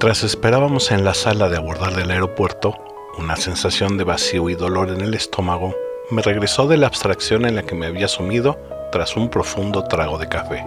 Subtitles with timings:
[0.00, 2.72] Mientras esperábamos en la sala de abordar del aeropuerto,
[3.18, 5.74] una sensación de vacío y dolor en el estómago
[6.12, 8.60] me regresó de la abstracción en la que me había sumido
[8.92, 10.64] tras un profundo trago de café.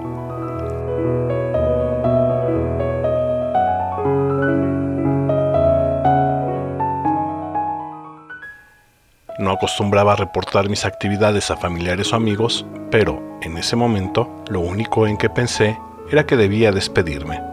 [9.39, 15.07] No acostumbraba reportar mis actividades a familiares o amigos, pero en ese momento lo único
[15.07, 15.79] en que pensé
[16.11, 17.50] era que debía despedirme.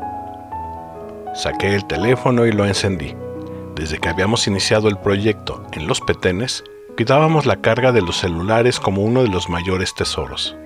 [1.38, 3.14] Saqué el teléfono y lo encendí.
[3.76, 6.64] Desde que habíamos iniciado el proyecto en Los Petenes,
[6.96, 10.56] cuidábamos la carga de los celulares como uno de los mayores tesoros.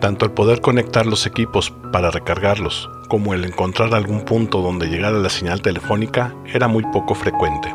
[0.00, 5.18] Tanto el poder conectar los equipos para recargarlos como el encontrar algún punto donde llegara
[5.18, 7.74] la señal telefónica era muy poco frecuente.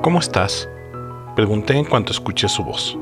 [0.00, 0.70] ¿Cómo estás?
[1.36, 2.98] Pregunté en cuanto escuché su voz.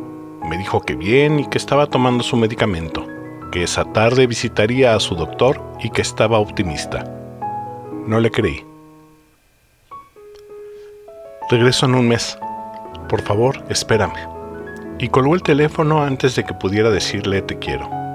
[0.48, 3.06] Me dijo que bien y que estaba tomando su medicamento,
[3.52, 7.04] que esa tarde visitaría a su doctor y que estaba optimista.
[8.06, 8.64] No le creí.
[11.50, 12.38] Regreso en un mes.
[13.10, 14.16] Por favor, espérame.
[14.98, 18.07] Y colgó el teléfono antes de que pudiera decirle te quiero.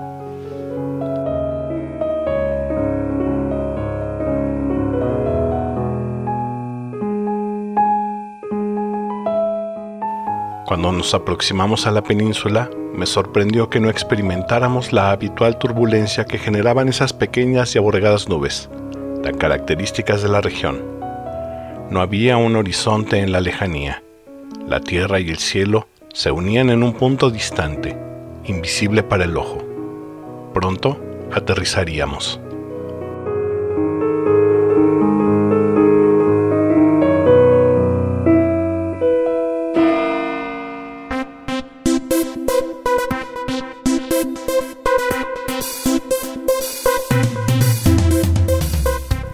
[10.73, 16.39] Cuando nos aproximamos a la península, me sorprendió que no experimentáramos la habitual turbulencia que
[16.39, 18.71] generaban esas pequeñas y aborregadas nubes,
[19.21, 20.83] tan características de la región.
[21.91, 24.01] No había un horizonte en la lejanía.
[24.67, 27.95] La tierra y el cielo se unían en un punto distante,
[28.45, 29.59] invisible para el ojo.
[30.55, 30.99] Pronto
[31.31, 32.41] aterrizaríamos.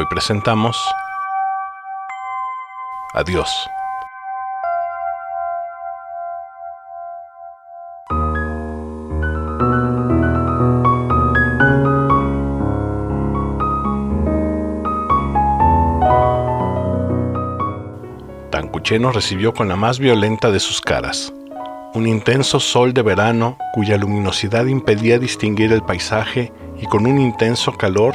[0.00, 0.78] Hoy presentamos
[3.12, 3.50] Adiós.
[18.50, 21.30] Tancuché nos recibió con la más violenta de sus caras.
[21.92, 27.76] Un intenso sol de verano cuya luminosidad impedía distinguir el paisaje y con un intenso
[27.76, 28.14] calor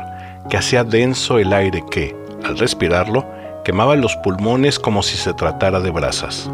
[0.49, 3.25] que hacía denso el aire que, al respirarlo,
[3.63, 6.49] quemaba los pulmones como si se tratara de brasas.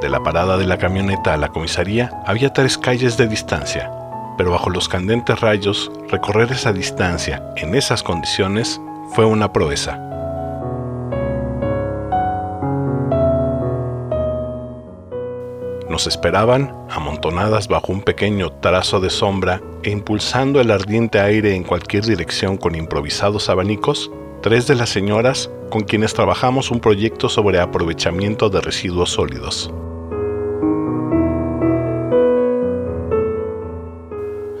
[0.00, 3.90] De la parada de la camioneta a la comisaría había tres calles de distancia,
[4.36, 8.80] pero bajo los candentes rayos, recorrer esa distancia en esas condiciones
[9.14, 10.11] fue una proeza.
[15.92, 21.64] Nos esperaban, amontonadas bajo un pequeño trazo de sombra e impulsando el ardiente aire en
[21.64, 24.10] cualquier dirección con improvisados abanicos,
[24.40, 29.70] tres de las señoras con quienes trabajamos un proyecto sobre aprovechamiento de residuos sólidos.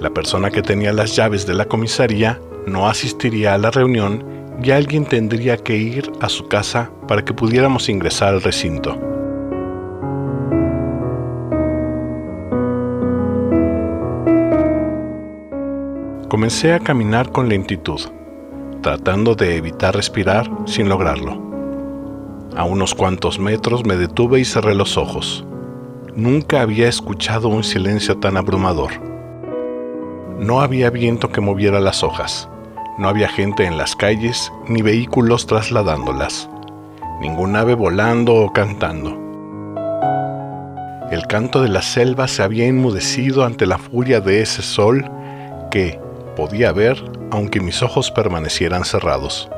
[0.00, 4.22] La persona que tenía las llaves de la comisaría no asistiría a la reunión
[4.62, 9.11] y alguien tendría que ir a su casa para que pudiéramos ingresar al recinto.
[16.32, 18.00] Comencé a caminar con lentitud,
[18.80, 21.38] tratando de evitar respirar sin lograrlo.
[22.56, 25.44] A unos cuantos metros me detuve y cerré los ojos.
[26.16, 28.92] Nunca había escuchado un silencio tan abrumador.
[30.38, 32.48] No había viento que moviera las hojas.
[32.96, 36.48] No había gente en las calles ni vehículos trasladándolas.
[37.20, 39.18] Ningún ave volando o cantando.
[41.10, 45.04] El canto de la selva se había enmudecido ante la furia de ese sol
[45.70, 46.00] que,
[46.34, 49.48] podía ver aunque mis ojos permanecieran cerrados.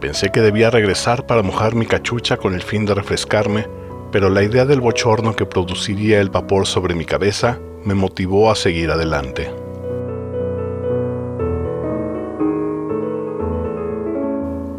[0.00, 3.66] Pensé que debía regresar para mojar mi cachucha con el fin de refrescarme,
[4.10, 8.54] pero la idea del bochorno que produciría el vapor sobre mi cabeza me motivó a
[8.54, 9.52] seguir adelante.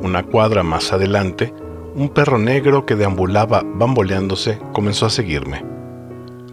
[0.01, 1.53] Una cuadra más adelante,
[1.95, 5.63] un perro negro que deambulaba bamboleándose comenzó a seguirme.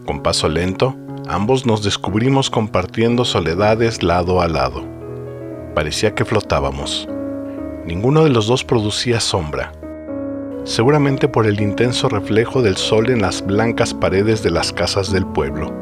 [0.05, 0.95] Con paso lento,
[1.29, 4.83] ambos nos descubrimos compartiendo soledades lado a lado.
[5.75, 7.09] Parecía que flotábamos.
[7.85, 9.73] Ninguno de los dos producía sombra,
[10.65, 15.27] seguramente por el intenso reflejo del sol en las blancas paredes de las casas del
[15.27, 15.73] pueblo.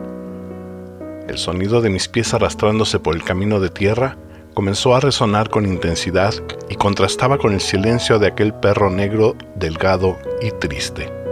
[1.28, 4.16] El sonido de mis pies arrastrándose por el camino de tierra
[4.54, 6.32] comenzó a resonar con intensidad
[6.68, 11.25] y contrastaba con el silencio de aquel perro negro delgado y triste.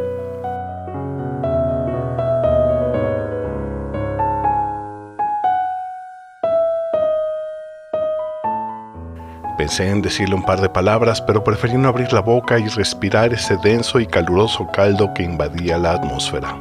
[9.57, 13.33] Pensé en decirle un par de palabras, pero preferí no abrir la boca y respirar
[13.33, 16.55] ese denso y caluroso caldo que invadía la atmósfera.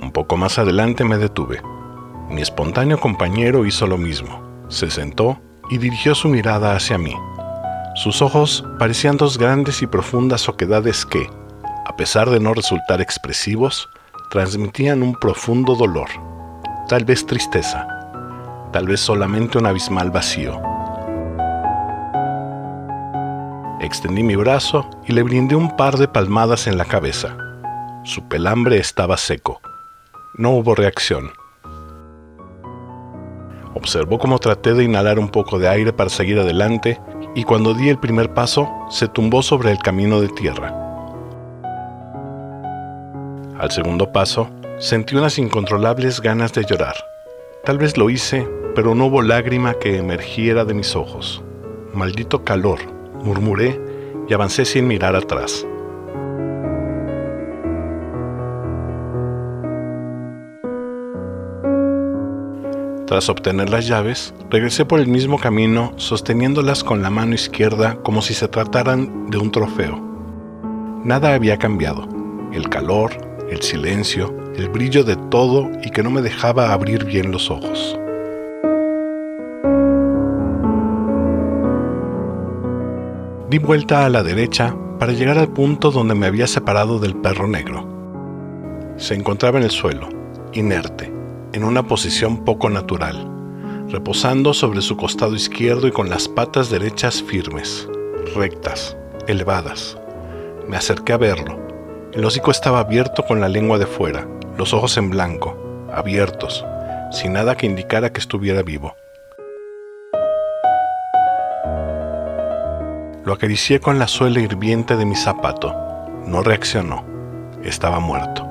[0.00, 1.62] Un poco más adelante me detuve.
[2.28, 4.42] Mi espontáneo compañero hizo lo mismo.
[4.68, 5.38] Se sentó
[5.70, 7.14] y dirigió su mirada hacia mí.
[7.94, 11.30] Sus ojos parecían dos grandes y profundas oquedades que,
[11.86, 13.88] a pesar de no resultar expresivos,
[14.30, 16.08] transmitían un profundo dolor,
[16.88, 17.86] tal vez tristeza,
[18.72, 20.60] tal vez solamente un abismal vacío.
[23.80, 27.36] Extendí mi brazo y le brindé un par de palmadas en la cabeza.
[28.04, 29.60] Su pelambre estaba seco.
[30.36, 31.30] No hubo reacción.
[33.74, 37.00] Observó cómo traté de inhalar un poco de aire para seguir adelante
[37.34, 40.83] y cuando di el primer paso se tumbó sobre el camino de tierra.
[43.58, 46.96] Al segundo paso, sentí unas incontrolables ganas de llorar.
[47.64, 51.42] Tal vez lo hice, pero no hubo lágrima que emergiera de mis ojos.
[51.94, 52.80] Maldito calor,
[53.22, 53.80] murmuré
[54.28, 55.64] y avancé sin mirar atrás.
[63.06, 68.20] Tras obtener las llaves, regresé por el mismo camino sosteniéndolas con la mano izquierda como
[68.20, 70.02] si se trataran de un trofeo.
[71.04, 72.08] Nada había cambiado.
[72.52, 73.12] El calor,
[73.50, 77.98] el silencio, el brillo de todo y que no me dejaba abrir bien los ojos.
[83.50, 87.46] Di vuelta a la derecha para llegar al punto donde me había separado del perro
[87.46, 87.86] negro.
[88.96, 90.08] Se encontraba en el suelo,
[90.52, 91.12] inerte,
[91.52, 93.30] en una posición poco natural,
[93.88, 97.88] reposando sobre su costado izquierdo y con las patas derechas firmes,
[98.34, 98.96] rectas,
[99.28, 99.98] elevadas.
[100.68, 101.63] Me acerqué a verlo
[102.14, 104.26] el hocico estaba abierto con la lengua de fuera,
[104.56, 105.58] los ojos en blanco,
[105.92, 106.64] abiertos,
[107.10, 108.94] sin nada que indicara que estuviera vivo.
[113.24, 115.74] Lo acaricié con la suela hirviente de mi zapato.
[116.26, 117.04] No reaccionó.
[117.64, 118.46] Estaba muerto.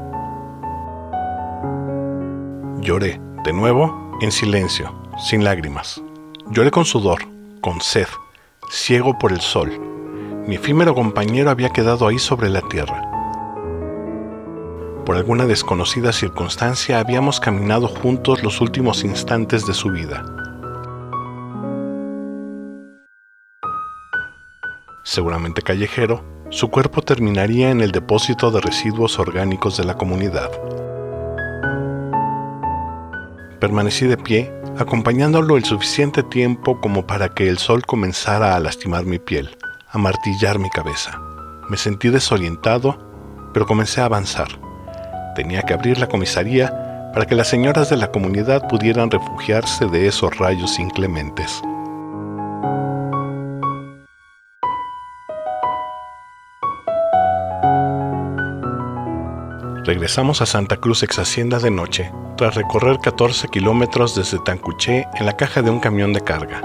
[2.82, 6.02] Lloré, de nuevo, en silencio, sin lágrimas.
[6.50, 7.22] Lloré con sudor,
[7.62, 8.08] con sed,
[8.72, 9.72] ciego por el sol.
[10.48, 13.03] Mi efímero compañero había quedado ahí sobre la tierra.
[15.06, 20.24] Por alguna desconocida circunstancia habíamos caminado juntos los últimos instantes de su vida.
[25.04, 30.50] Seguramente callejero, su cuerpo terminaría en el depósito de residuos orgánicos de la comunidad.
[33.60, 39.06] Permanecí de pie, acompañándolo el suficiente tiempo como para que el sol comenzara a lastimar
[39.06, 39.58] mi piel,
[39.90, 41.20] a martillar mi cabeza.
[41.70, 44.48] Me sentí desorientado, pero comencé a avanzar.
[45.36, 50.08] Tenía que abrir la comisaría para que las señoras de la comunidad pudieran refugiarse de
[50.08, 51.62] esos rayos inclementes.
[59.86, 65.26] Regresamos a Santa Cruz ex Hacienda de noche, tras recorrer 14 kilómetros desde Tancuché en
[65.26, 66.62] la caja de un camión de carga.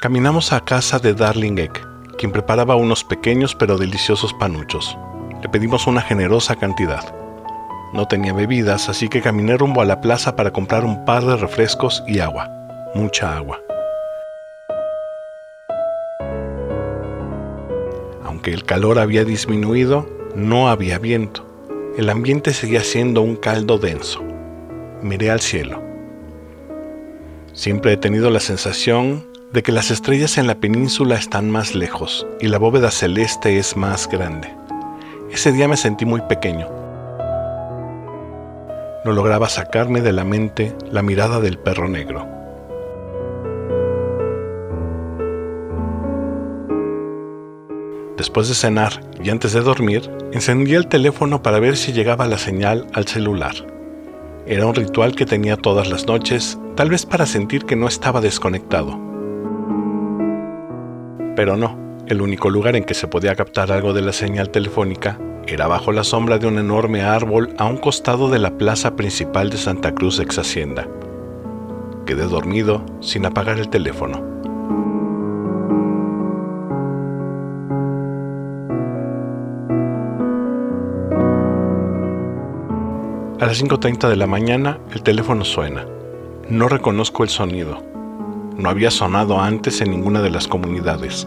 [0.00, 1.89] Caminamos a casa de Darling Egg,
[2.20, 4.94] quien preparaba unos pequeños pero deliciosos panuchos.
[5.40, 7.14] Le pedimos una generosa cantidad.
[7.94, 11.38] No tenía bebidas, así que caminé rumbo a la plaza para comprar un par de
[11.38, 12.50] refrescos y agua.
[12.94, 13.58] Mucha agua.
[18.22, 21.46] Aunque el calor había disminuido, no había viento.
[21.96, 24.22] El ambiente seguía siendo un caldo denso.
[25.00, 25.82] Miré al cielo.
[27.54, 32.26] Siempre he tenido la sensación de que las estrellas en la península están más lejos
[32.40, 34.54] y la bóveda celeste es más grande.
[35.32, 36.68] Ese día me sentí muy pequeño.
[39.04, 42.28] No lograba sacarme de la mente la mirada del perro negro.
[48.16, 52.38] Después de cenar y antes de dormir, encendía el teléfono para ver si llegaba la
[52.38, 53.54] señal al celular.
[54.46, 58.20] Era un ritual que tenía todas las noches, tal vez para sentir que no estaba
[58.20, 59.09] desconectado.
[61.40, 61.74] Pero no,
[62.06, 65.90] el único lugar en que se podía captar algo de la señal telefónica era bajo
[65.90, 69.94] la sombra de un enorme árbol a un costado de la plaza principal de Santa
[69.94, 70.86] Cruz ex Hacienda.
[72.04, 74.18] Quedé dormido sin apagar el teléfono.
[83.40, 85.86] A las 5.30 de la mañana el teléfono suena.
[86.50, 87.90] No reconozco el sonido.
[88.60, 91.26] No había sonado antes en ninguna de las comunidades.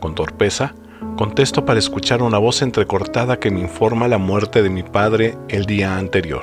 [0.00, 0.72] Con torpeza,
[1.18, 5.66] contesto para escuchar una voz entrecortada que me informa la muerte de mi padre el
[5.66, 6.42] día anterior.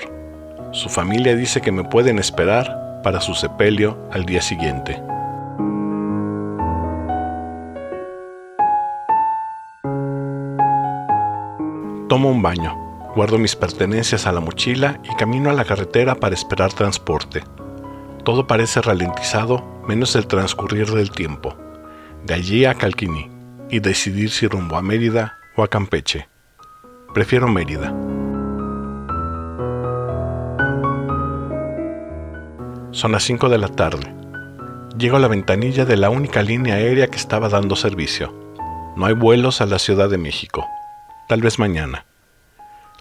[0.74, 5.02] Su familia dice que me pueden esperar para su sepelio al día siguiente.
[12.08, 16.36] Tomo un baño, guardo mis pertenencias a la mochila y camino a la carretera para
[16.36, 17.44] esperar transporte.
[18.24, 21.56] Todo parece ralentizado menos el transcurrir del tiempo.
[22.26, 23.30] De allí a Calquiní
[23.70, 26.28] y decidir si rumbo a Mérida o a Campeche.
[27.14, 27.94] Prefiero Mérida.
[32.92, 34.14] Son las 5 de la tarde.
[34.98, 38.34] Llego a la ventanilla de la única línea aérea que estaba dando servicio.
[38.98, 40.66] No hay vuelos a la Ciudad de México
[41.30, 42.06] tal vez mañana.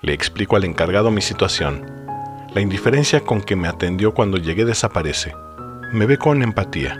[0.00, 1.84] Le explico al encargado mi situación.
[2.54, 5.34] La indiferencia con que me atendió cuando llegué desaparece.
[5.92, 6.96] Me ve con empatía.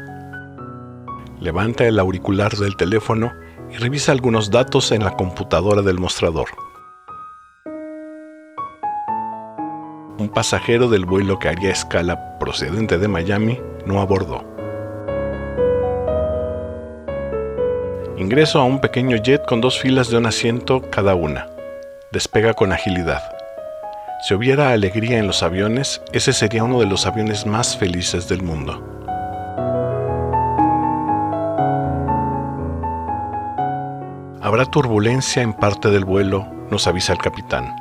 [1.40, 3.32] Levanta el auricular del teléfono
[3.70, 6.48] y revisa algunos datos en la computadora del mostrador.
[10.18, 14.44] Un pasajero del vuelo que haría escala procedente de Miami no abordó.
[18.16, 21.46] Ingreso a un pequeño jet con dos filas de un asiento cada una.
[22.10, 23.22] Despega con agilidad.
[24.22, 28.42] Si hubiera alegría en los aviones, ese sería uno de los aviones más felices del
[28.42, 28.82] mundo.
[34.40, 37.76] Habrá turbulencia en parte del vuelo, nos avisa el capitán.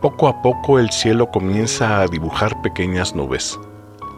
[0.00, 3.58] Poco a poco el cielo comienza a dibujar pequeñas nubes.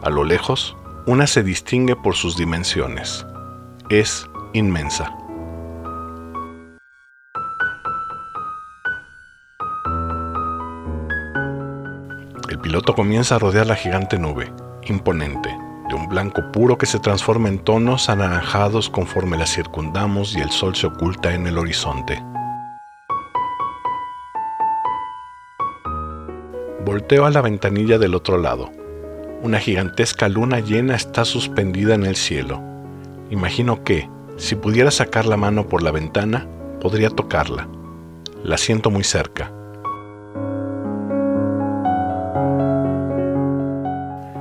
[0.03, 0.77] A lo lejos,
[1.07, 3.25] una se distingue por sus dimensiones.
[3.89, 4.27] Es
[4.57, 5.15] inmensa.
[12.49, 14.51] El piloto comienza a rodear la gigante nube,
[14.83, 15.49] imponente,
[15.89, 20.49] de un blanco puro que se transforma en tonos anaranjados conforme la circundamos y el
[20.49, 22.23] sol se oculta en el horizonte.
[26.85, 28.71] Volteo a la ventanilla del otro lado
[29.45, 32.63] una gigantesca luna llena está suspendida en el cielo.
[33.29, 36.47] Imagino que, si pudiera sacar la mano por la ventana,
[36.81, 37.67] podría tocarla.
[38.43, 39.51] La siento muy cerca.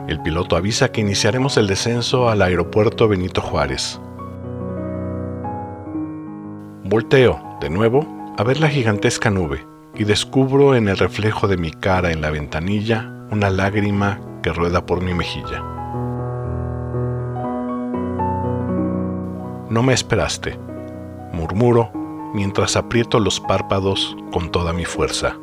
[0.09, 4.01] El piloto avisa que iniciaremos el descenso al aeropuerto Benito Juárez.
[6.85, 11.71] Volteo, de nuevo, a ver la gigantesca nube y descubro en el reflejo de mi
[11.71, 15.74] cara en la ventanilla una lágrima que rueda por mi mejilla.
[19.75, 20.57] No me esperaste,
[21.33, 21.91] murmuro
[22.33, 25.35] mientras aprieto los párpados con toda mi fuerza.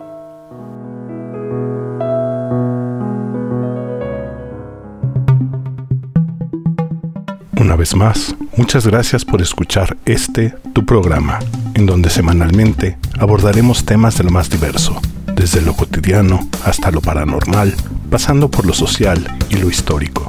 [7.59, 11.39] Una vez más, muchas gracias por escuchar este, tu programa,
[11.73, 15.01] en donde semanalmente abordaremos temas de lo más diverso,
[15.35, 17.75] desde lo cotidiano hasta lo paranormal,
[18.09, 20.25] pasando por lo social y lo histórico.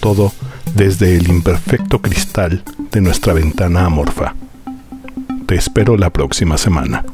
[0.00, 0.32] Todo
[0.74, 4.34] desde el imperfecto cristal de nuestra ventana amorfa.
[5.46, 7.04] Te espero la próxima semana.